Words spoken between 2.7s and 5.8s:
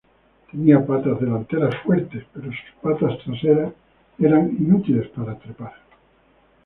patas traseras eran inútiles para trepar.